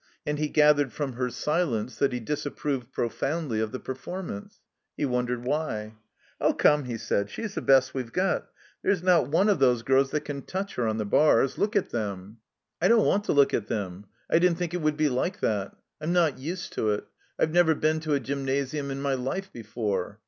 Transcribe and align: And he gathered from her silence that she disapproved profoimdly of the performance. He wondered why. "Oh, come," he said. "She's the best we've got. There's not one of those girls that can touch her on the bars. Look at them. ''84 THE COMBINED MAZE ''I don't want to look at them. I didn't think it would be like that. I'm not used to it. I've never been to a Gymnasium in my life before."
And 0.25 0.39
he 0.39 0.47
gathered 0.47 0.91
from 0.91 1.13
her 1.13 1.29
silence 1.29 1.97
that 1.97 2.11
she 2.11 2.19
disapproved 2.19 2.91
profoimdly 2.91 3.61
of 3.61 3.71
the 3.71 3.79
performance. 3.79 4.59
He 4.97 5.05
wondered 5.05 5.43
why. 5.45 5.93
"Oh, 6.39 6.53
come," 6.55 6.85
he 6.85 6.97
said. 6.97 7.29
"She's 7.29 7.53
the 7.53 7.61
best 7.61 7.93
we've 7.93 8.11
got. 8.11 8.49
There's 8.81 9.03
not 9.03 9.27
one 9.27 9.47
of 9.47 9.59
those 9.59 9.83
girls 9.83 10.09
that 10.09 10.25
can 10.25 10.41
touch 10.41 10.73
her 10.73 10.87
on 10.87 10.97
the 10.97 11.05
bars. 11.05 11.59
Look 11.59 11.75
at 11.75 11.91
them. 11.91 12.37
''84 12.81 12.81
THE 12.81 12.81
COMBINED 12.81 12.81
MAZE 12.81 12.81
''I 12.81 12.87
don't 12.89 13.05
want 13.07 13.23
to 13.25 13.33
look 13.33 13.53
at 13.53 13.67
them. 13.67 14.05
I 14.31 14.39
didn't 14.39 14.57
think 14.57 14.73
it 14.73 14.81
would 14.81 14.97
be 14.97 15.09
like 15.09 15.39
that. 15.41 15.75
I'm 16.01 16.11
not 16.13 16.39
used 16.39 16.73
to 16.73 16.89
it. 16.93 17.05
I've 17.37 17.51
never 17.51 17.75
been 17.75 17.99
to 17.99 18.15
a 18.15 18.19
Gymnasium 18.19 18.89
in 18.89 19.03
my 19.03 19.13
life 19.13 19.53
before." 19.53 20.19